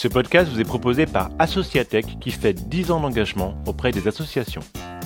[0.00, 4.62] Ce podcast vous est proposé par Associatech qui fait 10 ans d'engagement auprès des associations.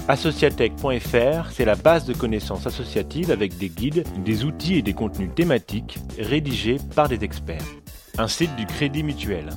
[0.06, 5.30] Associatech.fr, c'est la base de connaissances associatives avec des guides, des outils et des contenus
[5.34, 7.66] thématiques rédigés par des experts.
[8.18, 9.48] Un site du Crédit Mutuel.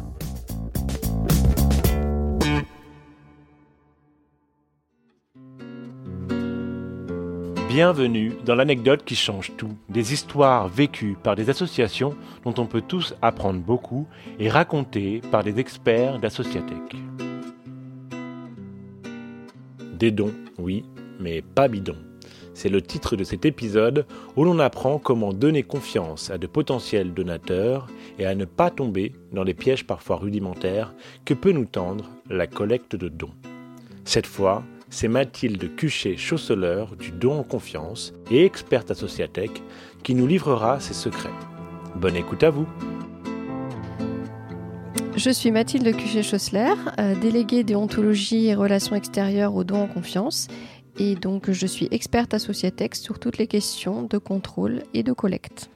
[7.67, 12.81] Bienvenue dans l'anecdote qui change tout, des histoires vécues par des associations dont on peut
[12.81, 14.07] tous apprendre beaucoup
[14.39, 16.95] et racontées par des experts d'Associatech.
[19.99, 20.85] Des dons, oui,
[21.19, 21.97] mais pas bidons.
[22.53, 24.05] C'est le titre de cet épisode
[24.37, 29.11] où l'on apprend comment donner confiance à de potentiels donateurs et à ne pas tomber
[29.33, 30.93] dans les pièges parfois rudimentaires
[31.25, 33.33] que peut nous tendre la collecte de dons.
[34.05, 39.63] Cette fois, c'est Mathilde Cuchet-Chausseleur du Don en Confiance et experte Associatech
[40.03, 41.29] qui nous livrera ses secrets.
[41.95, 42.67] Bonne écoute à vous
[45.15, 50.47] je suis Mathilde Cuchet-Chausseler, euh, déléguée déontologie et relations extérieures au don en confiance.
[50.99, 55.71] Et donc, je suis experte Associatech sur toutes les questions de contrôle et de collecte.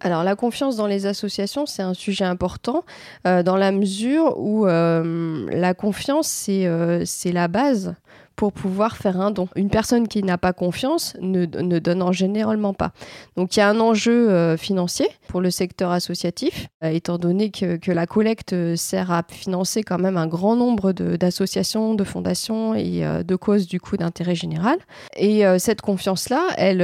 [0.00, 2.84] Alors la confiance dans les associations, c'est un sujet important
[3.24, 7.94] euh, dans la mesure où euh, la confiance, c'est la base
[8.36, 9.48] pour pouvoir faire un don.
[9.56, 12.92] Une personne qui n'a pas confiance ne, donne en généralement pas.
[13.36, 17.50] Donc il y a un enjeu euh, financier pour le secteur associatif, euh, étant donné
[17.50, 23.04] que, la collecte sert à financer quand même un grand nombre d'associations, de, fondations et
[23.04, 24.78] euh, de causes du coup d'intérêt général.
[25.16, 26.80] Et cette confiance-là, elle,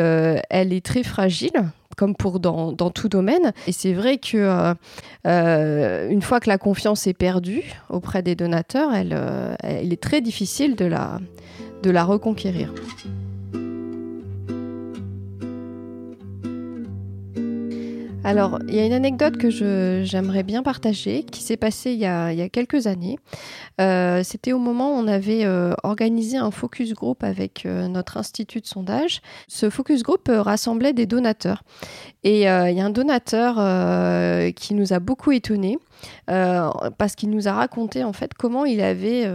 [0.50, 1.52] elle est très fragile
[1.98, 3.52] comme pour dans, tout domaine.
[3.66, 4.74] Et c'est vrai que
[5.24, 9.18] une fois que la confiance est perdue auprès des donateurs, elle,
[9.62, 10.86] elle est très difficile de
[11.91, 12.72] la reconquérir.
[18.29, 19.48] Alors, il y a une anecdote que
[20.05, 23.19] j'aimerais bien partager qui s'est passée il y, a, quelques années.
[23.81, 28.19] Euh, c'était au moment où on avait euh, organisé un focus group avec euh, notre
[28.19, 29.22] institut de sondage.
[29.49, 31.62] Ce focus group rassemblait des donateurs.
[32.22, 33.55] Et il y a un donateur
[34.53, 35.78] qui nous a beaucoup étonnés.
[36.26, 39.31] Parce qu'il nous a raconté en fait comment il avait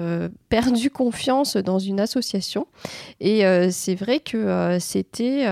[0.49, 2.67] perdu confiance dans une association
[3.19, 5.45] et c'est vrai que c'était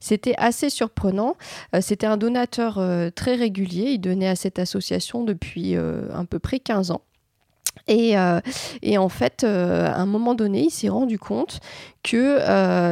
[0.00, 1.36] c'était assez surprenant
[1.80, 3.92] c'était un donateur euh, très régulier.
[3.92, 7.02] Il donnait à cette association depuis euh, à peu près 15 ans.
[7.88, 8.40] Et, euh,
[8.82, 11.60] et, en fait, à un moment donné, il s'est rendu compte
[12.02, 12.38] que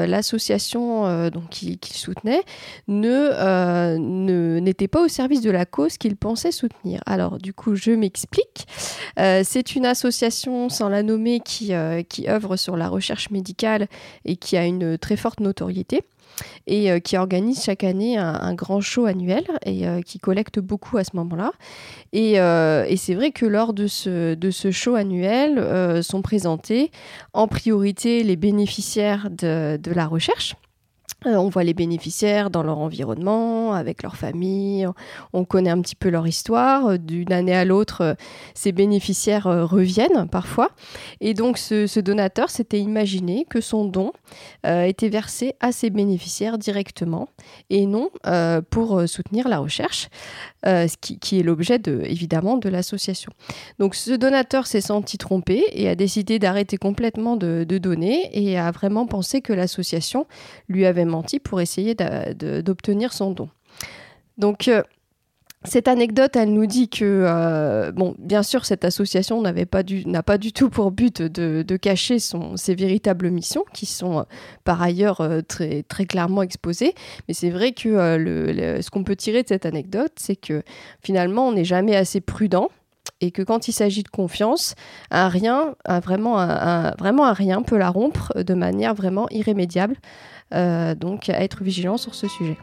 [0.07, 2.43] l'association donc qu'il soutenait
[2.89, 7.01] n'était pas au service de la cause qu'il pensait soutenir.
[7.07, 8.67] Alors, du coup, je m'explique.
[9.17, 11.73] C'est une association, sans la nommer, qui,
[12.09, 13.89] qui œuvre sur la recherche médicale
[14.25, 16.03] et qui a une très forte notoriété
[16.67, 20.97] et euh, qui organise chaque année un, grand show annuel et euh, qui collecte beaucoup
[20.97, 21.53] à ce moment-là.
[22.13, 24.37] Et, euh, et c'est vrai que lors de ce,
[24.71, 26.91] show annuel sont présentés
[27.33, 30.55] en priorité les bénéficiaires de, la recherche
[31.25, 34.87] on voit les bénéficiaires dans leur environnement, avec leur famille,
[35.33, 36.87] on connaît un petit peu leur histoire.
[36.87, 38.15] Euh, d'une année à l'autre, euh,
[38.55, 40.71] ces bénéficiaires reviennent parfois.
[41.21, 44.13] Et donc ce, donateur s'était imaginé que son don
[44.65, 47.29] était versé à ses bénéficiaires directement
[47.71, 48.11] et non
[48.71, 50.09] pour soutenir la recherche.
[50.67, 53.31] Euh, qui, est l'objet de, évidemment de l'association.
[53.79, 58.71] Donc ce donateur s'est senti trompé et a décidé d'arrêter complètement de, donner et a
[58.71, 60.27] vraiment pensé que l'association
[60.69, 63.51] lui avait menti pour essayer d'obtenir son don.
[64.39, 64.83] Donc euh,
[65.67, 70.05] cette anecdote, elle nous dit que, euh, bon, bien sûr, cette association n'a pas, du,
[70.27, 74.23] pas du tout pour but de, cacher son, ses véritables missions, qui sont euh,
[74.65, 76.95] par ailleurs euh, très, très clairement exposées.
[77.29, 80.63] Mais c'est vrai que le, ce qu'on peut tirer de cette anecdote, c'est que
[81.03, 82.69] finalement, on n'est jamais assez prudent
[83.21, 84.75] et que quand il s'agit de confiance,
[85.11, 89.97] un rien, vraiment, un, vraiment un rien peut la rompre de manière vraiment irrémédiable.
[90.53, 92.59] donc, à être vigilant sur ce sujet.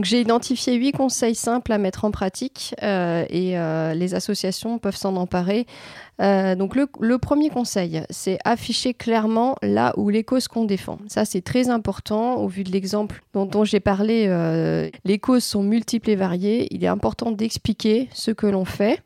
[0.00, 4.96] J'ai identifié huit conseils simples à mettre en pratique euh, et euh, les associations peuvent
[4.96, 5.66] s'en emparer.
[6.20, 10.98] Euh, donc le, premier conseil, c'est afficher clairement là où les causes qu'on défend.
[11.08, 14.28] Ça c'est très important au vu de l'exemple dont, j'ai parlé.
[15.04, 16.68] les causes sont multiples et variées.
[16.70, 19.02] Il est important d'expliquer ce que l'on fait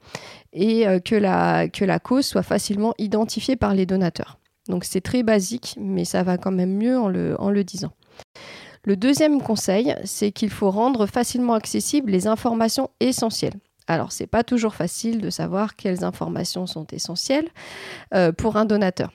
[0.53, 4.39] et que, la, que la cause soit facilement identifiée par les donateurs.
[4.69, 7.93] Donc c'est très basique, mais ça va quand même mieux en le, en le disant.
[8.87, 13.59] Le deuxième conseil, c'est qu'il faut rendre facilement accessibles les informations essentielles.
[13.89, 17.49] Alors, c'est pas toujours facile de savoir quelles informations sont essentielles
[18.15, 19.13] euh, pour un donateur.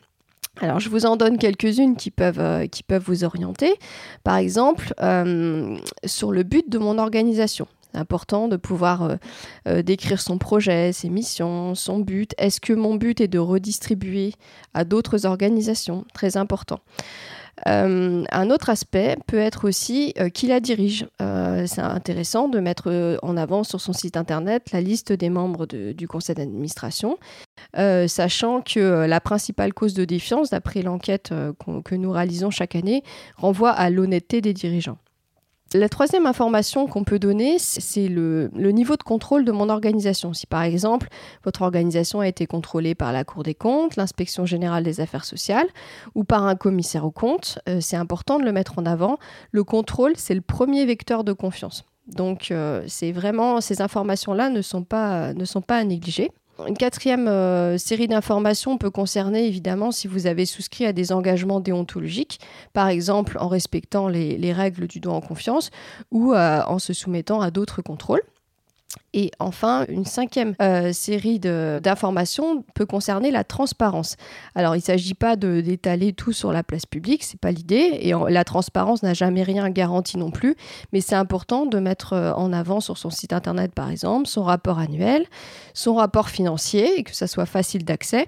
[0.59, 2.67] Alors, je vous en donne quelques-unes qui peuvent, euh,
[3.05, 3.73] vous orienter.
[4.25, 7.65] Par exemple, euh, sur le but de mon organisation.
[7.93, 9.17] C'est important de pouvoir
[9.65, 12.33] décrire son projet, ses missions, son but.
[12.37, 14.33] Est-ce que mon but est de redistribuer
[14.73, 16.05] à d'autres organisations?
[16.13, 16.79] Très important.
[17.67, 21.05] Euh, un autre aspect peut être aussi euh, qui la dirige.
[21.21, 25.65] Euh, c'est intéressant de mettre en avant sur son site internet la liste des membres
[25.65, 27.17] du conseil d'administration,
[27.75, 31.33] sachant que la principale cause de défiance, d'après l'enquête
[31.85, 33.03] que nous réalisons chaque année,
[33.37, 34.97] renvoie à l'honnêteté des dirigeants.
[35.73, 40.33] La troisième information qu'on peut donner, c'est le, niveau de contrôle de mon organisation.
[40.33, 41.07] Si par exemple,
[41.45, 45.67] votre organisation a été contrôlée par la Cour des comptes, l'inspection générale des affaires sociales
[46.13, 49.17] ou par un commissaire aux comptes, euh, c'est important de le mettre en avant.
[49.51, 51.85] Le contrôle, c'est le premier vecteur de confiance.
[52.07, 56.31] Donc, euh, c'est vraiment ces informations-là ne sont pas, ne sont pas à négliger.
[56.67, 61.59] Une quatrième euh, série d'informations peut concerner évidemment si vous avez souscrit à des engagements
[61.59, 62.39] déontologiques,
[62.73, 65.71] par exemple en respectant les, règles du droit en confiance
[66.11, 68.21] ou euh, en se soumettant à d'autres contrôles.
[69.13, 74.15] Et enfin, une cinquième euh, série d'informations peut concerner la transparence.
[74.55, 78.13] Alors, il ne s'agit pas d'étaler tout sur la place publique, c'est pas l'idée, et
[78.29, 80.55] la transparence n'a jamais rien garanti non plus,
[80.93, 84.43] mais c'est important de mettre euh, en avant sur son site internet, par exemple, son
[84.43, 85.25] rapport annuel,
[85.73, 88.27] son rapport financier, et que ça soit facile d'accès,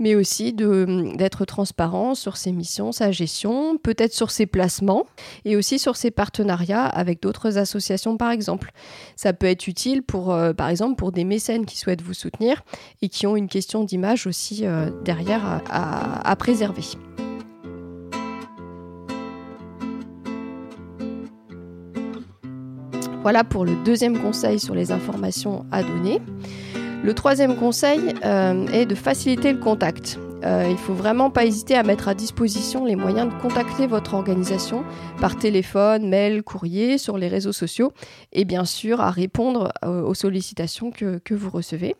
[0.00, 5.04] mais aussi d'être transparent sur ses missions, sa gestion, peut-être sur ses placements,
[5.44, 8.72] et aussi sur ses partenariats avec d'autres associations, par exemple.
[9.14, 12.62] Ça peut être utile pour euh, par exemple, pour des mécènes qui souhaitent vous soutenir
[13.02, 16.82] et qui ont une question d'image aussi euh, derrière à, préserver.
[23.22, 26.20] Voilà pour le deuxième conseil sur les informations à donner.
[27.02, 30.18] Le troisième conseil euh, est de faciliter le contact.
[30.44, 33.86] Euh, il ne faut vraiment pas hésiter à mettre à disposition les moyens de contacter
[33.86, 34.84] votre organisation
[35.20, 37.92] par téléphone, mail, courrier, sur les réseaux sociaux
[38.32, 41.96] et bien sûr à répondre euh, aux sollicitations que vous recevez.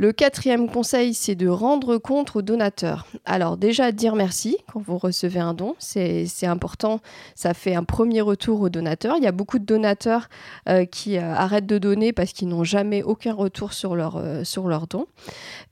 [0.00, 3.08] Le quatrième conseil, c'est de rendre compte aux donateurs.
[3.24, 7.00] Alors déjà, dire merci quand vous recevez un don, c'est important.
[7.34, 9.16] Ça fait un premier retour aux donateurs.
[9.18, 10.28] Il y a beaucoup de donateurs
[10.68, 14.44] euh, qui euh, arrêtent de donner parce qu'ils n'ont jamais aucun retour sur leur, euh,
[14.44, 15.08] sur leur don.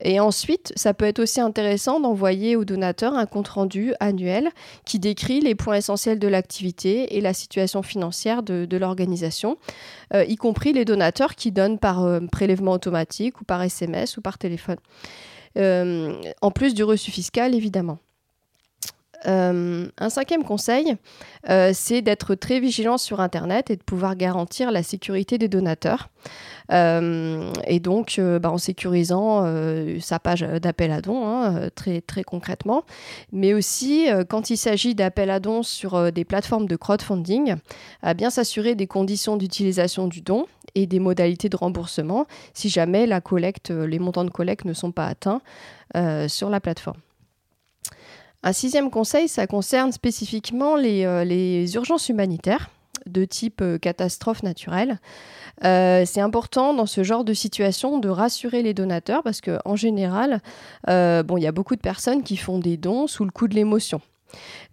[0.01, 4.49] Et ensuite, ça peut être aussi intéressant d'envoyer aux donateurs un compte-rendu annuel
[4.83, 9.57] qui décrit les points essentiels de l'activité et la situation financière de l'organisation,
[10.13, 14.77] y compris les donateurs qui donnent par prélèvement automatique ou par SMS par téléphone.
[15.57, 17.99] Euh, en plus du reçu fiscal, évidemment.
[19.25, 20.95] Euh, un cinquième conseil,
[21.49, 26.09] euh, c'est d'être très vigilant sur Internet et de pouvoir garantir la sécurité des donateurs.
[26.71, 29.45] Euh, et donc, bah, en sécurisant
[29.99, 32.83] sa page d'appel à dons, hein, très, concrètement,
[33.31, 37.55] mais aussi quand il s'agit d'appel à dons sur des plateformes de crowdfunding,
[38.01, 43.07] à bien s'assurer des conditions d'utilisation du don et des modalités de remboursement si jamais
[43.07, 45.41] la collecte, les montants de collecte ne sont pas atteints
[46.27, 46.99] sur la plateforme.
[48.47, 52.69] Un sixième conseil, ça concerne spécifiquement les, euh, urgences humanitaires
[53.05, 55.01] de type euh, catastrophe naturelle.
[55.65, 60.39] Euh, c'est important dans ce genre de situation de rassurer les donateurs parce qu'en général,
[60.87, 63.99] il y a beaucoup de personnes qui font des dons sous le coup de l'émotion.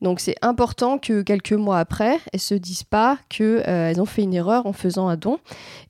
[0.03, 4.23] Donc c'est important que quelques mois après, elles se disent pas qu'elles euh, ont fait
[4.23, 5.39] une erreur en faisant un don.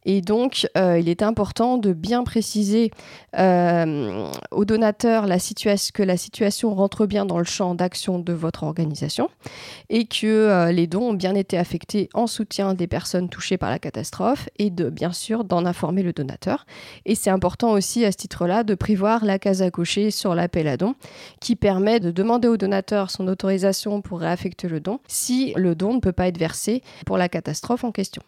[0.05, 2.91] Et donc euh, il est important de bien préciser
[3.39, 5.27] euh, aux donateurs
[5.95, 9.31] que la situation rentre bien dans le champ d'action de votre organisation
[9.91, 13.79] et que les dons ont bien été affectés en soutien des personnes touchées par la
[13.79, 16.67] catastrophe et de bien sûr d'en informer le donateur.
[17.05, 20.69] Et c'est important aussi à ce titre-là de prévoir la case à cocher sur l'appel
[20.69, 20.95] à don
[21.41, 23.54] qui permet de demander au donateur son autorisation
[24.03, 27.85] pour réaffecter le don si le don ne peut pas être versé pour la catastrophe
[27.85, 28.23] en question.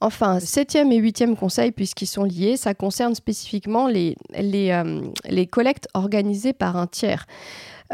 [0.00, 6.52] Enfin, septième et huitième conseil, puisqu'ils sont liés, ça concerne spécifiquement les, euh, collectes organisées
[6.52, 7.26] par un tiers.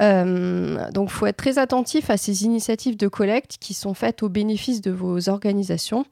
[0.00, 4.22] Euh, donc, il faut être très attentif à ces initiatives de collecte qui sont faites
[4.22, 6.04] au bénéfice de vos organisations,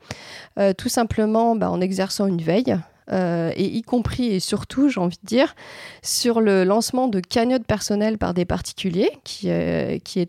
[0.58, 2.78] euh, tout simplement bah, en exerçant une veille
[3.12, 5.54] euh, et y compris et surtout, j'ai envie de dire,
[6.02, 10.26] sur le lancement de cagnottes personnelles par des particuliers qui, euh, qui,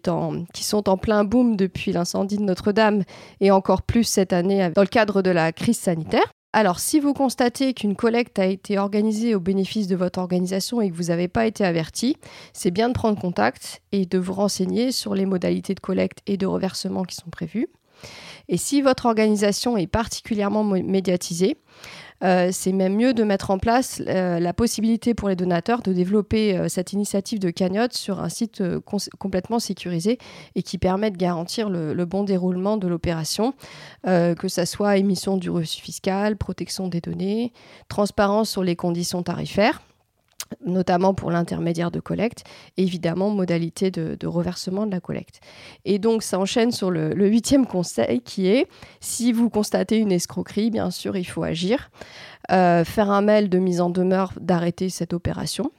[0.63, 3.03] sont en plein boom depuis l'incendie de Notre-Dame
[3.39, 6.31] et encore plus cette année dans le cadre de la crise sanitaire.
[6.55, 10.91] Alors, si vous constatez qu'une collecte a été organisée au bénéfice de votre organisation et
[10.91, 12.15] que vous n'avez pas été averti,
[12.53, 16.37] c'est bien de prendre contact et de vous renseigner sur les modalités de collecte et
[16.37, 17.67] de reversement qui sont prévues.
[18.49, 21.57] Et si votre organisation est particulièrement médiatisée,
[22.51, 26.93] c'est même mieux de mettre en place la possibilité pour les donateurs de développer cette
[26.93, 28.63] initiative de cagnotte sur un site
[29.19, 30.17] complètement sécurisé
[30.55, 33.53] et qui permet de garantir le, le bon déroulement de l'opération,
[34.05, 37.51] que ce soit émission du reçu fiscal, protection des données,
[37.89, 39.81] transparence sur les conditions tarifaires
[40.65, 42.43] notamment pour l'intermédiaire de collecte,
[42.77, 45.41] évidemment modalité de, reversement de la collecte.
[45.85, 48.67] Et donc ça enchaîne sur le, huitième conseil qui est,
[48.99, 51.89] si vous constatez une escroquerie, bien sûr, il faut agir,
[52.51, 55.71] euh, faire un mail de mise en demeure d'arrêter cette opération.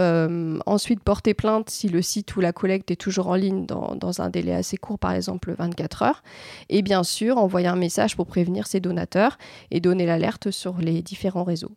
[0.00, 3.94] Euh, ensuite, porter plainte si le site ou la collecte est toujours en ligne dans,
[3.94, 6.22] dans, un délai assez court, par exemple 24 heures.
[6.68, 9.38] Et bien sûr, envoyer un message pour prévenir ses donateurs
[9.70, 11.76] et donner l'alerte sur les différents réseaux.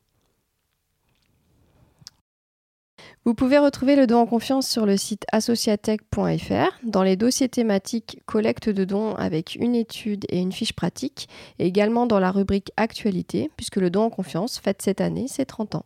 [3.27, 8.21] Vous pouvez retrouver le don en confiance sur le site associatech.fr dans les dossiers thématiques
[8.25, 11.27] collecte de dons avec une étude et une fiche pratique
[11.59, 15.45] et également dans la rubrique actualité puisque le don en confiance fête cette année ses
[15.45, 15.85] 30 ans.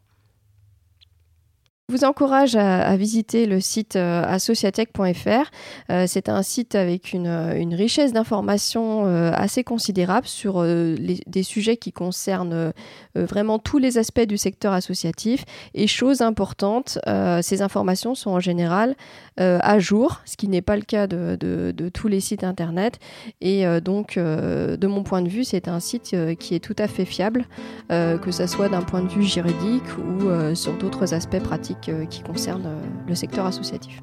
[1.91, 5.51] Vous encourage à, visiter le site euh, associatech.fr.
[5.89, 11.75] Euh, c'est un site avec une, une richesse d'informations euh, assez considérable sur des sujets
[11.75, 12.71] qui concernent
[13.15, 15.43] vraiment tous les aspects du secteur associatif.
[15.73, 16.97] Et chose importante,
[17.41, 18.95] ces informations sont en général
[19.37, 22.99] à jour, ce qui n'est pas le cas de, de, tous les sites Internet.
[23.41, 27.05] Et donc, de mon point de vue, c'est un site qui est tout à fait
[27.05, 27.45] fiable,
[27.89, 32.23] que ce soit d'un point de vue juridique ou sur d'autres aspects pratiques euh, qui
[32.23, 34.01] concerne euh, le secteur associatif.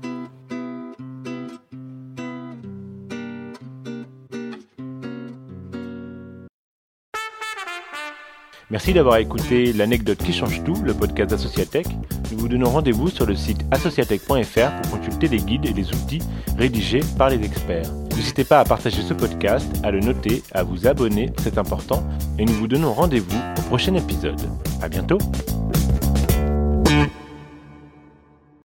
[8.70, 11.87] Merci d'avoir écouté l'anecdote qui change tout, le podcast d'Associatech.
[12.30, 16.20] Nous vous donnons rendez-vous sur le site associatech.fr pour consulter les guides et les outils
[16.58, 17.90] rédigés par les experts.
[18.14, 22.02] N'hésitez pas à partager ce podcast, à le noter, à vous abonner, c'est important,
[22.38, 24.40] et nous vous donnons rendez-vous au prochain épisode.
[24.82, 25.18] À bientôt!